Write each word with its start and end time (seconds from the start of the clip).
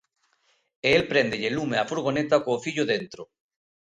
E 0.87 0.89
el 0.99 1.03
préndelle 1.11 1.49
lume 1.57 1.75
á 1.83 1.85
furgoneta 1.91 2.43
co 2.45 2.61
fillo 2.65 2.83
dentro. 2.93 3.21